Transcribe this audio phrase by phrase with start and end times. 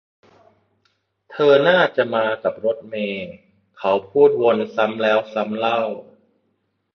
[1.31, 3.29] เธอน่าจะมากับรถเมย์
[3.79, 5.81] เขาพูดวนซ้ำแล้วซ้ำเล่า